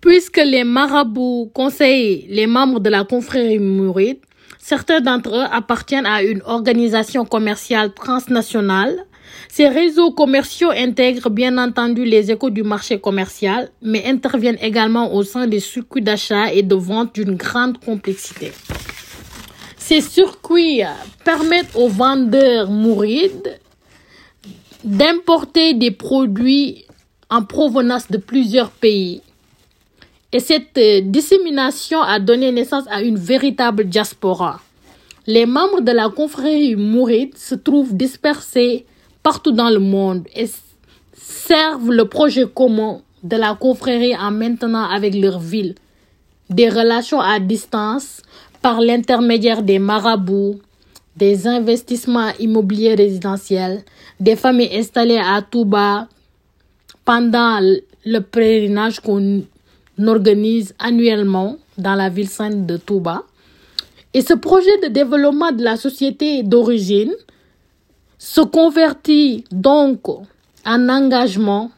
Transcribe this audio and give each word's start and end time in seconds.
Puisque 0.00 0.38
les 0.38 0.64
marabouts 0.64 1.50
conseillent 1.52 2.26
les 2.28 2.46
membres 2.46 2.80
de 2.80 2.88
la 2.88 3.04
confrérie 3.04 3.58
mouride, 3.58 4.18
certains 4.58 5.00
d'entre 5.00 5.36
eux 5.36 5.44
appartiennent 5.52 6.06
à 6.06 6.22
une 6.22 6.40
organisation 6.46 7.26
commerciale 7.26 7.92
transnationale. 7.92 9.04
Ces 9.48 9.68
réseaux 9.68 10.12
commerciaux 10.12 10.70
intègrent 10.70 11.28
bien 11.28 11.58
entendu 11.58 12.04
les 12.04 12.30
échos 12.30 12.48
du 12.48 12.62
marché 12.62 12.98
commercial, 12.98 13.68
mais 13.82 14.06
interviennent 14.06 14.58
également 14.62 15.14
au 15.14 15.22
sein 15.22 15.46
des 15.46 15.60
circuits 15.60 16.02
d'achat 16.02 16.52
et 16.52 16.62
de 16.62 16.74
vente 16.74 17.14
d'une 17.14 17.36
grande 17.36 17.78
complexité. 17.78 18.52
Ces 19.76 20.00
circuits 20.00 20.82
permettent 21.24 21.76
aux 21.76 21.88
vendeurs 21.88 22.70
mourides 22.70 23.58
d'importer 24.82 25.74
des 25.74 25.90
produits 25.90 26.86
en 27.28 27.42
provenance 27.42 28.10
de 28.10 28.16
plusieurs 28.16 28.70
pays 28.70 29.20
et 30.32 30.40
cette 30.40 30.78
euh, 30.78 31.00
dissémination 31.02 32.00
a 32.00 32.18
donné 32.18 32.52
naissance 32.52 32.84
à 32.90 33.02
une 33.02 33.16
véritable 33.16 33.84
diaspora. 33.84 34.60
Les 35.26 35.46
membres 35.46 35.80
de 35.80 35.92
la 35.92 36.08
confrérie 36.08 36.76
mouride 36.76 37.36
se 37.36 37.54
trouvent 37.54 37.94
dispersés 37.94 38.86
partout 39.22 39.52
dans 39.52 39.70
le 39.70 39.78
monde 39.80 40.26
et 40.34 40.48
servent 41.12 41.92
le 41.92 42.06
projet 42.06 42.46
commun 42.52 43.00
de 43.22 43.36
la 43.36 43.54
confrérie 43.54 44.16
en 44.16 44.30
maintenant 44.30 44.88
avec 44.88 45.14
leur 45.14 45.38
ville 45.38 45.74
des 46.48 46.68
relations 46.68 47.20
à 47.20 47.38
distance 47.38 48.22
par 48.60 48.80
l'intermédiaire 48.80 49.62
des 49.62 49.78
marabouts, 49.78 50.60
des 51.16 51.46
investissements 51.46 52.32
immobiliers 52.38 52.94
résidentiels, 52.94 53.82
des 54.18 54.36
familles 54.36 54.76
installées 54.76 55.20
à 55.22 55.40
Touba 55.42 56.08
pendant 57.04 57.60
le 58.04 58.18
pèlerinage 58.20 59.00
qu'on 59.00 59.44
organise 60.08 60.74
annuellement 60.78 61.58
dans 61.78 61.94
la 61.94 62.08
ville 62.08 62.28
sainte 62.28 62.66
de 62.66 62.76
Touba. 62.76 63.24
Et 64.12 64.22
ce 64.22 64.34
projet 64.34 64.78
de 64.82 64.88
développement 64.88 65.52
de 65.52 65.62
la 65.62 65.76
société 65.76 66.42
d'origine 66.42 67.12
se 68.18 68.40
convertit 68.40 69.44
donc 69.50 70.08
en 70.08 70.88
engagement 70.88 71.70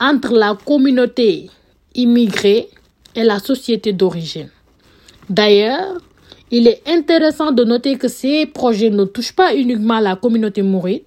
entre 0.00 0.32
la 0.32 0.56
communauté 0.64 1.50
immigrée 1.94 2.68
et 3.14 3.24
la 3.24 3.38
société 3.38 3.92
d'origine. 3.92 4.48
D'ailleurs, 5.28 6.00
il 6.50 6.66
est 6.66 6.82
intéressant 6.88 7.52
de 7.52 7.62
noter 7.64 7.96
que 7.96 8.08
ces 8.08 8.46
projets 8.46 8.90
ne 8.90 9.04
touchent 9.04 9.34
pas 9.34 9.54
uniquement 9.54 10.00
la 10.00 10.16
communauté 10.16 10.62
mouride. 10.62 11.02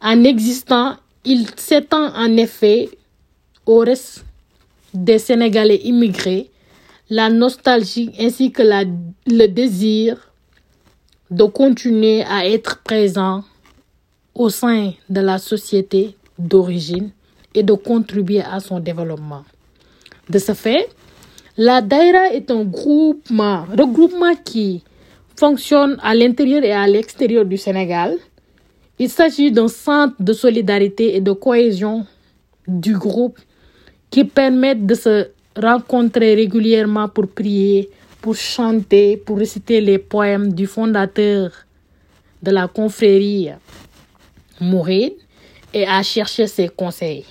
En 0.00 0.22
existant, 0.22 0.96
il 1.24 1.46
s'étend 1.56 2.14
en 2.14 2.36
effet 2.36 2.88
au 3.66 3.78
reste 3.78 4.24
des 4.94 5.18
Sénégalais 5.18 5.80
immigrés, 5.84 6.50
la 7.10 7.30
nostalgie 7.30 8.10
ainsi 8.18 8.52
que 8.52 8.62
le 9.26 9.46
désir 9.46 10.32
de 11.30 11.44
continuer 11.44 12.22
à 12.22 12.46
être 12.46 12.82
présent 12.82 13.44
au 14.34 14.48
sein 14.50 14.92
de 15.08 15.20
la 15.20 15.38
société 15.38 16.16
d'origine 16.38 17.10
et 17.54 17.62
de 17.62 17.72
contribuer 17.72 18.40
à 18.42 18.60
son 18.60 18.78
développement. 18.80 19.44
De 20.30 20.38
ce 20.38 20.52
fait, 20.54 20.88
la 21.56 21.80
Daïra 21.80 22.28
est 22.32 22.50
un 22.50 22.64
groupement, 22.64 23.64
regroupement 23.76 24.34
qui 24.44 24.84
fonctionne 25.36 25.96
à 26.02 26.14
l'intérieur 26.14 26.62
et 26.62 26.72
à 26.72 26.86
l'extérieur 26.86 27.44
du 27.44 27.56
Sénégal. 27.56 28.16
Il 28.98 29.08
s'agit 29.08 29.50
d'un 29.50 29.68
centre 29.68 30.14
de 30.20 30.32
solidarité 30.32 31.16
et 31.16 31.20
de 31.20 31.32
cohésion 31.32 32.06
du 32.66 32.96
groupe 32.96 33.38
qui 34.10 34.24
permettent 34.24 34.86
de 34.86 34.94
se 34.94 35.28
rencontrer 35.56 36.34
régulièrement 36.34 37.08
pour 37.08 37.28
prier, 37.28 37.90
pour 38.20 38.34
chanter, 38.36 39.16
pour 39.16 39.38
réciter 39.38 39.80
les 39.80 39.98
poèmes 39.98 40.52
du 40.52 40.66
fondateur 40.66 41.50
de 42.42 42.50
la 42.50 42.68
confrérie 42.68 43.50
Mouride 44.60 45.14
et 45.72 45.86
à 45.86 46.02
chercher 46.02 46.46
ses 46.46 46.68
conseils. 46.68 47.24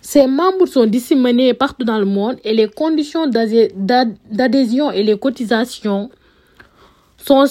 Ses 0.00 0.26
membres 0.26 0.66
sont 0.66 0.86
disséminés 0.86 1.54
partout 1.54 1.84
dans 1.84 1.98
le 1.98 2.04
monde 2.04 2.36
et 2.44 2.54
les 2.54 2.68
conditions 2.68 3.26
d'adhésion 3.26 4.90
et 4.90 5.02
les 5.02 5.18
cotisations 5.18 6.10
sont 7.16 7.44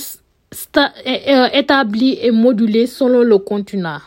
établies 1.54 2.18
et 2.22 2.32
modulées 2.32 2.88
selon 2.88 3.22
le 3.22 3.38
continent. 3.38 4.00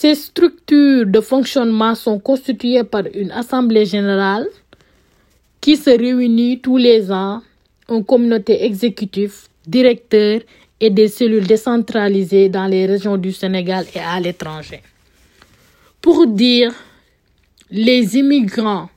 Ces 0.00 0.14
structures 0.14 1.06
de 1.06 1.20
fonctionnement 1.20 1.96
sont 1.96 2.20
constituées 2.20 2.84
par 2.84 3.02
une 3.14 3.32
assemblée 3.32 3.84
générale 3.84 4.46
qui 5.60 5.76
se 5.76 5.90
réunit 5.90 6.60
tous 6.60 6.76
les 6.76 7.10
ans, 7.10 7.42
une 7.88 8.04
communauté 8.04 8.64
exécutive, 8.64 9.34
directeur 9.66 10.38
et 10.78 10.90
des 10.90 11.08
cellules 11.08 11.48
décentralisées 11.48 12.48
dans 12.48 12.66
les 12.66 12.86
régions 12.86 13.16
du 13.16 13.32
Sénégal 13.32 13.86
et 13.92 13.98
à 13.98 14.20
l'étranger. 14.20 14.82
Pour 16.00 16.28
dire 16.28 16.72
les 17.68 18.16
immigrants, 18.18 18.88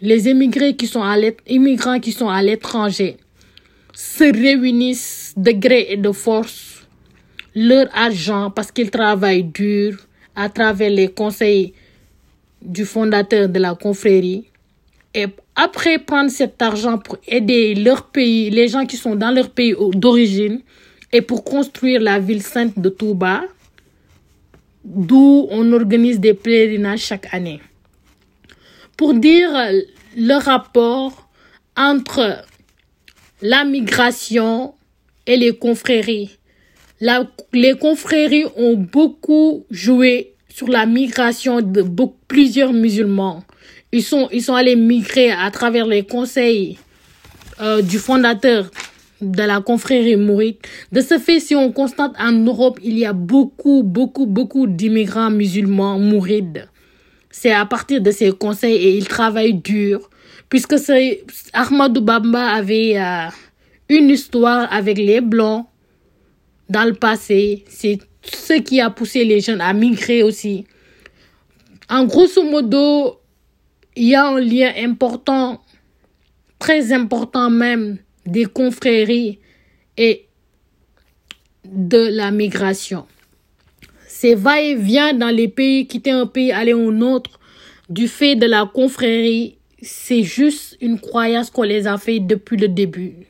les 0.00 0.28
immigrés 0.28 0.76
qui 0.76 0.86
sont 0.86 1.02
immigrants 1.48 1.98
qui 1.98 2.12
sont 2.12 2.28
à 2.28 2.40
l'étranger 2.44 3.16
se 3.92 4.22
réunissent 4.22 5.34
de 5.36 5.50
gré 5.50 5.86
et 5.90 5.96
de 5.96 6.12
force 6.12 6.86
leur 7.56 7.88
argent 7.92 8.52
parce 8.52 8.70
qu'ils 8.70 8.92
travaillent 8.92 9.42
dur 9.42 9.96
à 10.34 10.48
travers 10.48 10.90
les 10.90 11.08
conseils 11.08 11.72
du 12.60 12.84
fondateur 12.84 13.48
de 13.48 13.58
la 13.58 13.74
confrérie 13.74 14.44
et 15.14 15.26
après 15.54 15.98
prendre 15.98 16.30
cet 16.30 16.62
argent 16.62 16.98
pour 16.98 17.18
aider 17.28 17.74
leur 17.74 18.06
pays, 18.06 18.50
les 18.50 18.68
gens 18.68 18.86
qui 18.86 18.96
sont 18.96 19.14
dans 19.14 19.30
leur 19.30 19.50
pays 19.50 19.74
d'origine 19.94 20.60
et 21.12 21.20
pour 21.20 21.44
construire 21.44 22.00
la 22.00 22.18
ville 22.18 22.42
sainte 22.42 22.78
de 22.78 22.88
Touba, 22.88 23.42
d'où 24.84 25.46
on 25.50 25.70
organise 25.72 26.18
des 26.18 26.32
pèlerinages 26.32 27.00
chaque 27.00 27.32
année. 27.34 27.60
Pour 28.96 29.12
dire 29.14 29.50
le 30.16 30.42
rapport 30.42 31.28
entre 31.76 32.44
la 33.42 33.64
migration 33.64 34.74
et 35.26 35.36
les 35.36 35.56
confréries 35.56 36.38
les 37.52 37.74
confréries 37.74 38.46
ont 38.56 38.74
beaucoup 38.76 39.64
joué 39.70 40.34
sur 40.48 40.68
la 40.68 40.86
migration 40.86 41.60
de 41.60 41.84
plusieurs 42.28 42.72
musulmans. 42.72 43.42
Ils 43.90 44.02
sont, 44.02 44.28
ils 44.32 44.42
sont 44.42 44.54
allés 44.54 44.76
migrer 44.76 45.32
à 45.32 45.50
travers 45.50 45.86
les 45.86 46.04
conseils 46.04 46.78
euh, 47.60 47.82
du 47.82 47.98
fondateur 47.98 48.70
de 49.20 49.42
la 49.42 49.60
confrérie 49.60 50.16
mouride. 50.16 50.56
De 50.90 51.00
ce 51.00 51.18
fait, 51.18 51.40
si 51.40 51.54
on 51.54 51.72
constate 51.72 52.12
en 52.18 52.32
Europe, 52.32 52.78
il 52.82 52.98
y 52.98 53.04
a 53.04 53.12
beaucoup, 53.12 53.82
beaucoup, 53.82 54.26
beaucoup 54.26 54.66
d'immigrants 54.66 55.30
musulmans 55.30 55.98
mourides. 55.98 56.68
C'est 57.30 57.52
à 57.52 57.64
partir 57.66 58.00
de 58.00 58.10
ces 58.10 58.32
conseils 58.32 58.76
et 58.76 58.96
ils 58.96 59.08
travaillent 59.08 59.54
dur. 59.54 60.08
Puisque 60.48 60.76
Ahmadou 61.52 62.00
Bamba 62.02 62.46
avait 62.46 62.98
euh, 62.98 63.28
une 63.88 64.10
histoire 64.10 64.72
avec 64.72 64.98
les 64.98 65.20
Blancs 65.20 65.66
dans 66.72 66.84
le 66.84 66.94
passé. 66.94 67.64
C'est 67.68 67.98
ce 68.22 68.54
qui 68.54 68.80
a 68.80 68.90
poussé 68.90 69.24
les 69.24 69.40
jeunes 69.40 69.60
à 69.60 69.72
migrer 69.72 70.22
aussi. 70.22 70.64
En 71.88 72.04
grosso 72.04 72.42
modo, 72.42 73.20
il 73.94 74.08
y 74.08 74.14
a 74.14 74.26
un 74.26 74.40
lien 74.40 74.72
important, 74.78 75.62
très 76.58 76.92
important 76.92 77.50
même, 77.50 77.98
des 78.24 78.46
confréries 78.46 79.38
et 79.96 80.26
de 81.64 81.98
la 81.98 82.30
migration. 82.30 83.06
C'est 84.06 84.34
va-et-vient 84.34 85.12
dans 85.12 85.34
les 85.34 85.48
pays, 85.48 85.86
quitter 85.86 86.12
un 86.12 86.26
pays, 86.26 86.52
aller 86.52 86.72
un 86.72 87.00
autre, 87.00 87.40
du 87.90 88.08
fait 88.08 88.36
de 88.36 88.46
la 88.46 88.70
confrérie, 88.72 89.58
c'est 89.82 90.22
juste 90.22 90.78
une 90.80 90.98
croyance 91.00 91.50
qu'on 91.50 91.64
les 91.64 91.86
a 91.86 91.98
fait 91.98 92.20
depuis 92.20 92.56
le 92.56 92.68
début. 92.68 93.26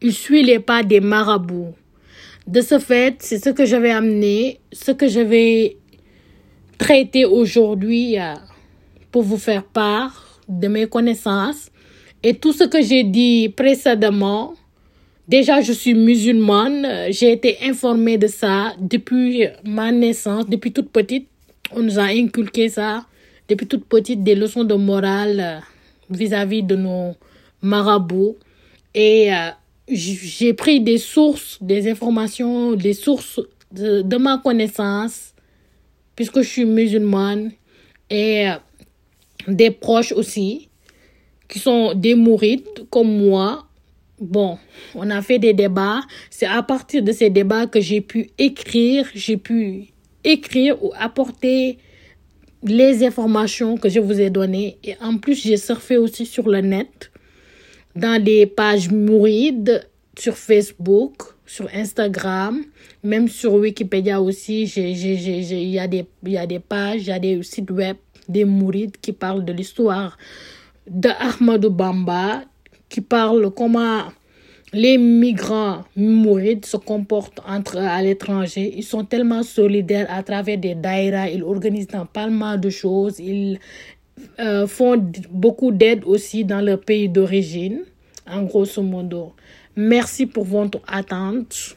Ils 0.00 0.14
suivent 0.14 0.46
les 0.46 0.60
pas 0.60 0.82
des 0.82 1.00
marabouts. 1.00 1.74
De 2.46 2.60
ce 2.60 2.78
fait, 2.78 3.16
c'est 3.20 3.42
ce 3.42 3.50
que 3.50 3.64
je 3.64 3.76
vais 3.76 3.90
amener, 3.90 4.60
ce 4.72 4.90
que 4.90 5.08
je 5.08 5.20
vais 5.20 5.76
traiter 6.76 7.24
aujourd'hui 7.24 8.18
euh, 8.18 8.34
pour 9.10 9.22
vous 9.22 9.38
faire 9.38 9.64
part 9.64 10.40
de 10.48 10.66
mes 10.68 10.86
connaissances 10.86 11.70
et 12.22 12.34
tout 12.34 12.52
ce 12.52 12.64
que 12.64 12.82
j'ai 12.82 13.04
dit 13.04 13.48
précédemment. 13.48 14.54
Déjà, 15.28 15.60
je 15.60 15.72
suis 15.72 15.94
musulmane. 15.94 17.10
J'ai 17.10 17.32
été 17.32 17.58
informée 17.62 18.18
de 18.18 18.26
ça 18.26 18.74
depuis 18.80 19.46
ma 19.64 19.92
naissance, 19.92 20.48
depuis 20.48 20.72
toute 20.72 20.90
petite. 20.90 21.28
On 21.70 21.80
nous 21.80 21.98
a 21.98 22.04
inculqué 22.04 22.68
ça 22.68 23.06
depuis 23.48 23.66
toute 23.66 23.84
petite, 23.84 24.22
des 24.22 24.34
leçons 24.34 24.64
de 24.64 24.74
morale 24.74 25.40
euh, 25.40 25.60
vis-à-vis 26.10 26.62
de 26.62 26.76
nos 26.76 27.14
marabouts. 27.60 28.36
Et 28.94 29.32
euh, 29.32 29.50
j'ai 29.88 30.54
pris 30.54 30.80
des 30.80 30.98
sources, 30.98 31.58
des 31.60 31.90
informations, 31.90 32.72
des 32.72 32.92
sources 32.92 33.40
de, 33.72 34.16
ma 34.16 34.38
connaissance, 34.38 35.34
puisque 36.14 36.42
je 36.42 36.48
suis 36.48 36.64
musulmane. 36.64 37.52
Et 38.10 38.48
des 39.48 39.70
proches 39.70 40.12
aussi, 40.12 40.68
qui 41.48 41.58
sont 41.58 41.94
des 41.94 42.14
mourides 42.14 42.86
comme 42.90 43.26
moi. 43.26 43.66
Bon, 44.20 44.58
on 44.94 45.10
a 45.10 45.22
fait 45.22 45.38
des 45.38 45.52
débats. 45.52 46.00
C'est 46.30 46.46
à 46.46 46.62
partir 46.62 47.02
de 47.02 47.12
ces 47.12 47.30
débats 47.30 47.66
que 47.66 47.80
j'ai 47.80 48.00
pu 48.00 48.30
écrire, 48.38 49.08
j'ai 49.14 49.36
pu 49.36 49.88
écrire 50.24 50.82
ou 50.84 50.92
apporter 50.98 51.78
les 52.62 53.04
informations 53.04 53.76
que 53.76 53.88
je 53.88 53.98
vous 53.98 54.20
ai 54.20 54.30
données. 54.30 54.78
Et 54.84 54.94
en 55.00 55.18
plus, 55.18 55.42
j'ai 55.42 55.56
surfé 55.56 55.96
aussi 55.96 56.26
sur 56.26 56.48
le 56.48 56.60
net, 56.60 57.11
dans 57.94 58.22
des 58.22 58.46
pages 58.46 58.90
mourides, 58.90 59.86
sur 60.18 60.36
Facebook, 60.36 61.22
sur 61.46 61.68
Instagram, 61.74 62.62
même 63.02 63.28
sur 63.28 63.54
Wikipédia 63.54 64.20
aussi. 64.20 64.64
Il 64.64 65.68
y, 65.68 65.78
a 65.78 65.86
des, 65.86 66.06
y 66.24 66.36
a 66.36 66.46
des 66.46 66.58
pages, 66.58 67.02
il 67.02 67.08
y 67.08 67.12
a 67.12 67.18
des 67.18 67.42
sites 67.42 67.70
web, 67.70 67.96
des 68.28 68.44
mourides 68.44 68.96
qui 69.00 69.12
parlent 69.12 69.44
de 69.44 69.52
l'histoire 69.52 70.18
de 70.86 71.08
Ahmadou 71.08 71.70
Bamba, 71.70 72.42
qui 72.88 73.00
parlent 73.00 73.50
comment 73.50 74.02
les 74.72 74.96
migrants 74.96 75.84
mourides 75.96 76.64
se 76.64 76.78
comportent 76.78 77.40
entre 77.46 77.76
à 77.78 78.02
l'étranger. 78.02 78.72
Ils 78.76 78.84
sont 78.84 79.04
tellement 79.04 79.42
solidaires 79.42 80.06
à 80.10 80.22
travers 80.22 80.56
des 80.58 80.74
daïras. 80.74 81.28
Ils 81.28 81.42
organisent 81.42 81.88
pas 82.12 82.28
mal 82.28 82.58
de 82.58 82.70
choses. 82.70 83.18
Ils 83.18 83.58
euh, 84.38 84.66
font 84.66 85.10
beaucoup 85.30 85.72
d'aide 85.72 86.02
aussi 86.04 86.44
dans 86.44 86.60
leur 86.60 86.80
pays 86.80 87.08
d'origine, 87.08 87.80
en 88.26 88.42
grosso 88.42 88.82
modo. 88.82 89.32
Merci 89.76 90.26
pour 90.26 90.44
votre 90.44 90.80
attente. 90.86 91.76